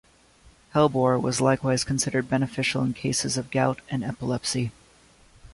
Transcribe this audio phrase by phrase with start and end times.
[0.73, 4.71] Hellebore was likewise considered beneficial in cases of gout and epilepsy.